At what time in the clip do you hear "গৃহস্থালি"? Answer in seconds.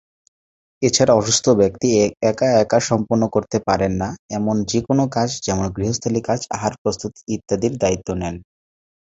5.75-6.21